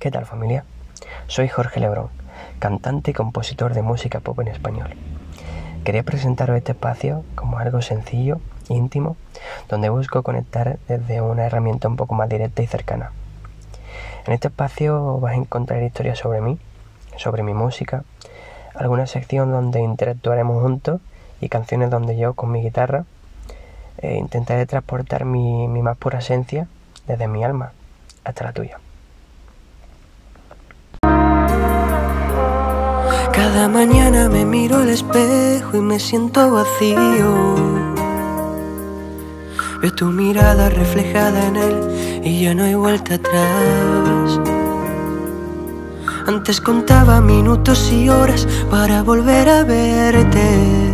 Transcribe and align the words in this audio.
¿Qué 0.00 0.10
tal 0.10 0.24
familia? 0.24 0.64
Soy 1.26 1.48
Jorge 1.48 1.78
Lebrón, 1.78 2.08
cantante 2.58 3.10
y 3.10 3.14
compositor 3.14 3.74
de 3.74 3.82
música 3.82 4.20
pop 4.20 4.40
en 4.40 4.48
español. 4.48 4.88
Quería 5.84 6.02
presentaros 6.04 6.56
este 6.56 6.72
espacio 6.72 7.22
como 7.34 7.58
algo 7.58 7.82
sencillo, 7.82 8.40
íntimo, 8.70 9.18
donde 9.68 9.90
busco 9.90 10.22
conectar 10.22 10.78
desde 10.88 11.20
una 11.20 11.44
herramienta 11.44 11.86
un 11.86 11.96
poco 11.96 12.14
más 12.14 12.30
directa 12.30 12.62
y 12.62 12.66
cercana. 12.66 13.12
En 14.26 14.32
este 14.32 14.48
espacio 14.48 15.20
vas 15.20 15.34
a 15.34 15.36
encontrar 15.36 15.82
historias 15.82 16.18
sobre 16.18 16.40
mí, 16.40 16.58
sobre 17.18 17.42
mi 17.42 17.52
música, 17.52 18.02
alguna 18.74 19.06
sección 19.06 19.52
donde 19.52 19.80
interactuaremos 19.80 20.62
juntos 20.62 21.02
y 21.42 21.50
canciones 21.50 21.90
donde 21.90 22.16
yo 22.16 22.32
con 22.32 22.50
mi 22.50 22.62
guitarra 22.62 23.04
eh, 23.98 24.16
intentaré 24.16 24.64
transportar 24.64 25.26
mi, 25.26 25.68
mi 25.68 25.82
más 25.82 25.98
pura 25.98 26.20
esencia 26.20 26.68
desde 27.06 27.28
mi 27.28 27.44
alma 27.44 27.72
hasta 28.24 28.44
la 28.44 28.54
tuya. 28.54 28.78
Cada 33.32 33.68
mañana 33.68 34.28
me 34.28 34.44
miro 34.44 34.78
al 34.78 34.90
espejo 34.90 35.76
y 35.76 35.80
me 35.80 35.98
siento 35.98 36.50
vacío. 36.50 37.54
Veo 39.80 39.94
tu 39.94 40.06
mirada 40.06 40.68
reflejada 40.68 41.46
en 41.46 41.56
él 41.56 42.20
y 42.24 42.42
ya 42.42 42.54
no 42.54 42.64
hay 42.64 42.74
vuelta 42.74 43.14
atrás. 43.14 44.40
Antes 46.26 46.60
contaba 46.60 47.20
minutos 47.20 47.90
y 47.92 48.08
horas 48.08 48.46
para 48.70 49.02
volver 49.02 49.48
a 49.48 49.64
verte. 49.64 50.92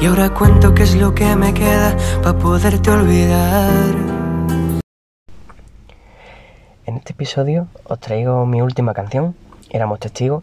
Y 0.00 0.06
ahora 0.06 0.30
cuento 0.30 0.74
qué 0.74 0.84
es 0.84 0.94
lo 0.94 1.14
que 1.14 1.34
me 1.34 1.52
queda 1.52 1.96
para 2.22 2.38
poderte 2.38 2.90
olvidar. 2.90 3.94
En 6.84 6.96
este 6.96 7.12
episodio 7.12 7.66
os 7.84 7.98
traigo 7.98 8.46
mi 8.46 8.62
última 8.62 8.94
canción, 8.94 9.34
Éramos 9.76 10.00
Testigos, 10.00 10.42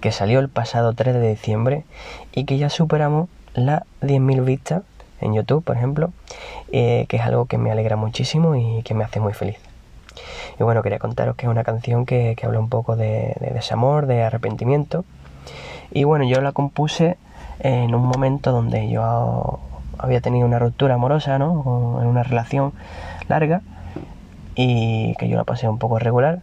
que 0.00 0.10
salió 0.10 0.40
el 0.40 0.48
pasado 0.48 0.94
3 0.94 1.14
de 1.14 1.28
diciembre 1.28 1.84
y 2.32 2.44
que 2.44 2.58
ya 2.58 2.68
superamos 2.68 3.28
las 3.54 3.82
10.000 4.02 4.44
vistas 4.44 4.82
en 5.20 5.32
YouTube, 5.32 5.62
por 5.62 5.76
ejemplo, 5.76 6.10
eh, 6.72 7.06
que 7.08 7.18
es 7.18 7.22
algo 7.22 7.46
que 7.46 7.56
me 7.56 7.70
alegra 7.70 7.94
muchísimo 7.94 8.56
y 8.56 8.82
que 8.82 8.94
me 8.94 9.04
hace 9.04 9.20
muy 9.20 9.32
feliz. 9.32 9.58
Y 10.58 10.64
bueno, 10.64 10.82
quería 10.82 10.98
contaros 10.98 11.36
que 11.36 11.46
es 11.46 11.50
una 11.50 11.62
canción 11.62 12.04
que, 12.04 12.36
habla 12.42 12.58
un 12.58 12.68
poco 12.68 12.96
de, 12.96 13.36
de, 13.38 13.50
desamor, 13.50 14.06
de 14.06 14.24
arrepentimiento. 14.24 15.04
Y 15.92 16.02
bueno, 16.02 16.24
yo 16.24 16.40
la 16.40 16.50
compuse 16.50 17.16
en 17.60 17.94
un 17.94 18.04
momento 18.04 18.50
donde 18.50 18.90
yo 18.90 19.60
había 19.98 20.20
tenido 20.20 20.48
una 20.48 20.58
ruptura 20.58 20.94
amorosa, 20.94 21.38
¿no? 21.38 22.00
En 22.02 22.08
una 22.08 22.24
relación 22.24 22.72
larga 23.28 23.62
y 24.56 25.14
que 25.14 25.28
yo 25.28 25.36
la 25.36 25.44
pasé 25.44 25.68
un 25.68 25.78
poco 25.78 26.00
regular. 26.00 26.42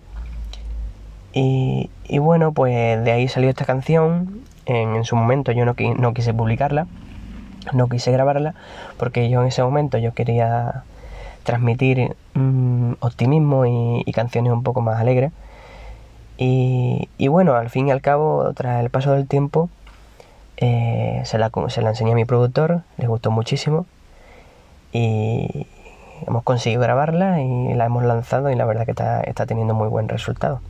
Y, 1.33 1.89
bueno, 2.19 2.51
pues 2.51 3.03
de 3.03 3.11
ahí 3.11 3.27
salió 3.27 3.49
esta 3.49 3.65
canción. 3.65 4.41
En, 4.65 5.03
su 5.05 5.15
momento 5.15 5.51
yo 5.51 5.65
no, 5.65 5.75
no, 5.97 6.13
quise 6.13 6.33
publicarla, 6.33 6.87
no 7.73 7.89
quise 7.89 8.11
grabarla, 8.11 8.53
porque 8.97 9.29
yo 9.29 9.41
en 9.41 9.47
ese 9.47 9.63
momento 9.63 9.97
yo 9.97 10.13
quería 10.13 10.83
transmitir 11.43 12.15
mm, 12.35 12.93
optimismo 12.99 13.65
y, 13.65 14.11
canciones 14.13 14.53
un 14.53 14.63
poco 14.63 14.81
más 14.81 14.99
alegres. 14.99 15.31
Y, 16.37 17.09
y, 17.17 17.27
bueno, 17.27 17.55
al 17.55 17.69
fin 17.69 17.87
y 17.87 17.91
al 17.91 18.01
cabo, 18.01 18.51
tras 18.53 18.83
el 18.83 18.89
paso 18.89 19.13
del 19.13 19.27
tiempo, 19.27 19.69
eh, 20.57 21.21
se, 21.25 21.37
la, 21.37 21.51
se 21.69 21.81
la 21.81 21.89
enseñé 21.89 22.11
a 22.13 22.15
mi 22.15 22.25
productor, 22.25 22.83
le 22.97 23.07
gustó 23.07 23.31
muchísimo. 23.31 23.85
Y, 24.93 25.67
hemos 26.27 26.43
conseguido 26.43 26.81
grabarla 26.81 27.41
y 27.41 27.73
la 27.73 27.85
hemos 27.85 28.03
lanzado 28.03 28.51
y 28.51 28.55
la 28.55 28.65
verdad 28.65 28.85
que 28.85 28.91
está, 28.91 29.21
está 29.21 29.45
teniendo 29.45 29.73
muy 29.73 29.87
buen 29.87 30.07
resultado. 30.07 30.61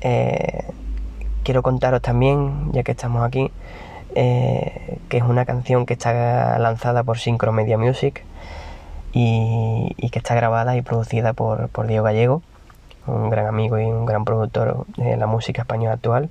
Eh, 0.00 0.64
quiero 1.44 1.62
contaros 1.62 2.02
también, 2.02 2.70
ya 2.72 2.82
que 2.82 2.92
estamos 2.92 3.22
aquí, 3.22 3.50
eh, 4.14 4.98
que 5.08 5.18
es 5.18 5.22
una 5.22 5.44
canción 5.44 5.86
que 5.86 5.94
está 5.94 6.58
lanzada 6.58 7.02
por 7.02 7.18
Syncromedia 7.18 7.78
Music 7.78 8.24
y, 9.12 9.94
que 10.10 10.18
está 10.18 10.34
grabada 10.34 10.76
y 10.76 10.82
producida 10.82 11.32
por, 11.32 11.68
por 11.68 11.86
Diego 11.86 12.04
Gallego, 12.04 12.42
un 13.06 13.30
gran 13.30 13.46
amigo 13.46 13.78
y 13.78 13.84
un 13.84 14.06
gran 14.06 14.24
productor 14.24 14.86
de 14.96 15.16
la 15.16 15.26
música 15.26 15.62
española 15.62 15.94
actual, 15.94 16.28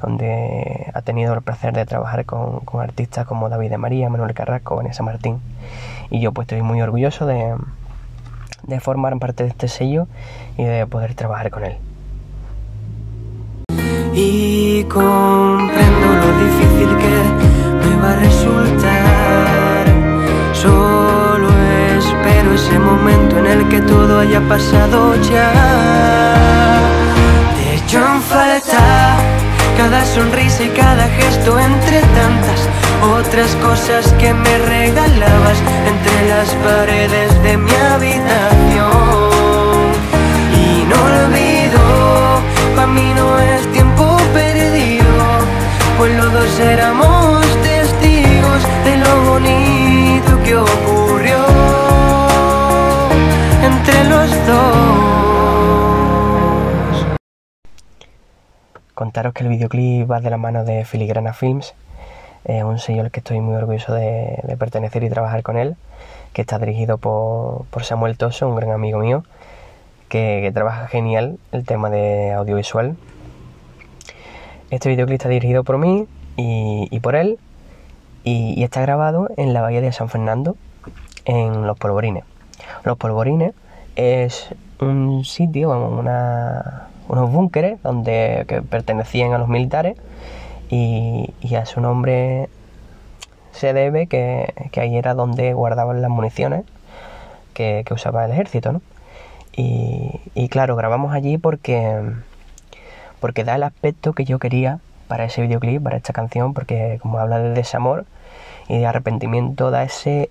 donde 0.00 0.90
ha 0.92 1.02
tenido 1.02 1.34
el 1.34 1.42
placer 1.42 1.72
de 1.74 1.86
trabajar 1.86 2.24
con, 2.24 2.62
artistas 2.80 3.26
como 3.26 3.48
David 3.48 3.70
de 3.70 3.78
María, 3.78 4.08
Manuel 4.10 4.34
Carrasco, 4.34 4.76
Vanessa 4.76 5.02
Martín. 5.02 5.40
Y 6.10 6.20
yo 6.20 6.32
pues 6.32 6.46
estoy 6.46 6.62
muy 6.62 6.82
orgulloso 6.82 7.26
de 7.26 7.56
formar 8.80 9.18
parte 9.18 9.44
de 9.44 9.50
este 9.50 9.68
sello 9.68 10.06
y 10.56 10.64
de 10.64 10.86
poder 10.86 11.14
trabajar 11.14 11.50
con 11.50 11.64
él. 11.64 11.78
Y 14.16 14.84
comprendo 14.84 16.06
lo 16.22 16.28
difícil 16.44 16.88
que 17.02 17.16
me 17.82 17.96
va 18.00 18.12
a 18.12 18.16
resultar. 18.16 19.84
Solo 20.52 21.48
espero 21.98 22.54
ese 22.54 22.78
momento 22.78 23.38
en 23.38 23.46
el 23.46 23.68
que 23.68 23.80
todo 23.80 24.20
haya 24.20 24.40
pasado 24.48 25.14
ya. 25.22 25.52
Te 27.56 27.74
echo 27.74 27.98
en 27.98 28.22
falta 28.22 29.16
cada 29.76 30.04
sonrisa 30.04 30.62
y 30.62 30.68
cada 30.68 31.08
gesto 31.08 31.58
entre 31.58 32.00
tantas 32.00 32.68
otras 33.02 33.54
cosas 33.56 34.12
que 34.14 34.32
me 34.32 34.58
regalabas 34.58 35.58
entre 35.86 36.28
las 36.28 36.54
paredes 36.64 37.42
de 37.42 37.56
mi 37.56 37.72
habitación. 37.92 38.53
Éramos 46.64 47.44
testigos 47.62 48.62
de 48.84 48.96
lo 48.96 49.30
bonito 49.30 50.42
que 50.44 50.56
ocurrió 50.56 51.36
entre 53.62 54.04
los 54.04 54.30
dos. 54.46 54.76
Contaros 58.94 59.34
que 59.34 59.44
el 59.44 59.50
videoclip 59.50 60.10
va 60.10 60.20
de 60.20 60.30
la 60.30 60.38
mano 60.38 60.64
de 60.64 60.84
Filigrana 60.84 61.34
Films, 61.34 61.74
un 62.46 62.78
sello 62.78 63.02
al 63.02 63.10
que 63.10 63.20
estoy 63.20 63.40
muy 63.40 63.56
orgulloso 63.56 63.92
de, 63.92 64.56
pertenecer 64.58 65.02
y 65.04 65.10
trabajar 65.10 65.42
con 65.42 65.58
él, 65.58 65.76
que 66.32 66.42
está 66.42 66.58
dirigido 66.58 66.98
por, 66.98 67.66
Samuel 67.82 68.16
Toso, 68.16 68.48
un 68.48 68.56
gran 68.56 68.70
amigo 68.70 68.98
mío, 68.98 69.24
que, 70.08 70.50
trabaja 70.54 70.88
genial 70.88 71.38
el 71.52 71.66
tema 71.66 71.90
de 71.90 72.32
audiovisual. 72.32 72.96
Este 74.70 74.88
videoclip 74.88 75.16
está 75.16 75.28
dirigido 75.28 75.62
por 75.62 75.76
mí 75.78 76.08
y, 76.36 77.00
por 77.00 77.14
él, 77.14 77.38
y, 78.24 78.62
está 78.62 78.80
grabado 78.80 79.28
en 79.36 79.52
la 79.52 79.62
bahía 79.62 79.80
de 79.80 79.92
San 79.92 80.08
Fernando, 80.08 80.56
en 81.24 81.66
Los 81.66 81.78
Polvorines. 81.78 82.24
Los 82.84 82.96
Polvorines 82.98 83.54
es 83.96 84.48
un 84.80 85.24
sitio, 85.24 85.70
unos 85.70 87.30
búnkeres 87.32 87.82
donde 87.82 88.44
que 88.48 88.62
pertenecían 88.62 89.32
a 89.32 89.38
los 89.38 89.48
militares 89.48 89.96
y, 90.70 91.54
a 91.54 91.66
su 91.66 91.80
nombre 91.80 92.48
se 93.52 93.72
debe 93.72 94.06
que, 94.08 94.52
ahí 94.76 94.96
era 94.96 95.14
donde 95.14 95.52
guardaban 95.54 96.02
las 96.02 96.10
municiones 96.10 96.64
que, 97.52 97.84
usaba 97.90 98.24
el 98.24 98.32
ejército, 98.32 98.72
¿no? 98.72 98.82
Y, 99.56 100.48
claro, 100.48 100.74
grabamos 100.74 101.14
allí 101.14 101.38
porque, 101.38 102.00
porque 103.20 103.44
da 103.44 103.54
el 103.54 103.62
aspecto 103.62 104.12
que 104.12 104.24
yo 104.24 104.40
quería 104.40 104.80
para 105.08 105.24
ese 105.24 105.42
videoclip, 105.42 105.82
para 105.82 105.96
esta 105.96 106.12
canción, 106.12 106.54
porque 106.54 106.98
como 107.02 107.18
habla 107.18 107.38
de 107.38 107.50
desamor 107.50 108.06
y 108.68 108.78
de 108.78 108.86
arrepentimiento, 108.86 109.70
da 109.70 109.82
ese, 109.82 110.30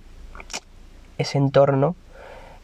ese 1.18 1.38
entorno 1.38 1.96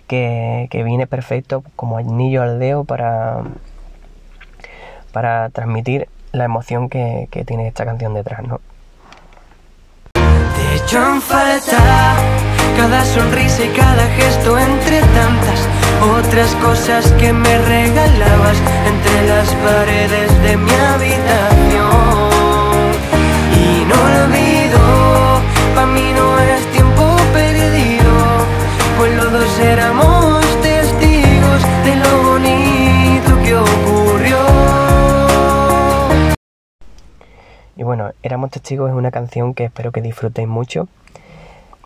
que, 0.07 0.67
que 0.71 0.83
viene 0.83 1.07
perfecto 1.07 1.63
como 1.75 1.97
anillo 1.97 2.41
al 2.41 2.59
dedo 2.59 2.83
para, 2.83 3.43
para 5.11 5.49
transmitir 5.49 6.09
la 6.31 6.45
emoción 6.45 6.89
que, 6.89 7.27
que 7.31 7.45
tiene 7.45 7.67
esta 7.67 7.85
canción 7.85 8.13
detrás, 8.13 8.43
¿no? 8.43 8.59
Te 10.13 11.21
falta 11.21 12.15
cada 12.77 13.03
sonrisa 13.03 13.63
y 13.63 13.69
cada 13.69 14.07
gesto 14.15 14.57
entre 14.57 15.01
tantas 15.01 15.67
otras 16.01 16.55
cosas 16.55 17.11
que 17.13 17.33
me 17.33 17.57
regalabas 17.57 18.57
entre 18.87 19.27
las 19.27 19.53
paredes 19.55 20.28
los 29.79 29.95
dos 29.95 30.45
éramos 30.45 30.61
testigos 30.61 31.63
de 31.85 31.95
lo 31.95 32.23
bonito 32.23 33.43
que 33.43 33.55
ocurrió. 33.55 34.37
Y 37.75 37.83
bueno, 37.83 38.11
Éramos 38.21 38.51
Testigos 38.51 38.89
es 38.89 38.95
una 38.95 39.11
canción 39.11 39.53
que 39.53 39.65
espero 39.65 39.91
que 39.91 40.01
disfrutéis 40.01 40.47
mucho, 40.47 40.89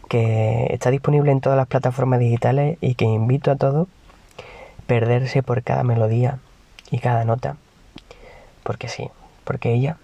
que 0.09 0.67
está 0.71 0.89
disponible 0.89 1.31
en 1.31 1.41
todas 1.41 1.57
las 1.57 1.67
plataformas 1.67 2.19
digitales 2.19 2.77
y 2.81 2.95
que 2.95 3.05
invito 3.05 3.51
a 3.51 3.55
todos 3.55 3.87
perderse 4.87 5.43
por 5.43 5.61
cada 5.63 5.83
melodía 5.83 6.39
y 6.89 6.99
cada 6.99 7.25
nota. 7.25 7.57
Porque 8.63 8.87
sí, 8.87 9.09
porque 9.43 9.73
ella 9.73 9.97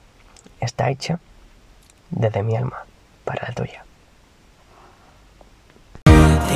está 0.60 0.90
hecha 0.90 1.20
desde 2.12 2.44
mi 2.44 2.56
alma 2.56 2.86
para 3.26 3.48
la 3.48 3.54
tuya. 3.54 3.84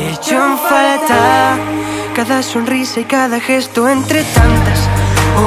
He 0.03 0.11
hecho 0.11 0.35
en 0.35 0.57
falta 0.57 1.55
cada 2.13 2.43
sonrisa 2.43 2.99
y 2.99 3.05
cada 3.05 3.39
gesto 3.39 3.87
entre 3.87 4.21
tantas 4.25 4.89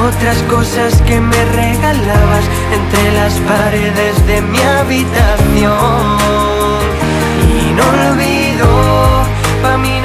otras 0.07 0.37
cosas 0.49 0.99
que 1.03 1.19
me 1.19 1.45
regalabas 1.45 2.43
entre 2.73 3.11
las 3.13 3.33
paredes 3.41 4.25
de 4.25 4.41
mi 4.41 4.59
habitación. 4.59 6.17
Y 7.61 7.71
no 7.71 7.83
olvido, 8.09 8.67
pa' 9.61 9.77
mí 9.77 9.96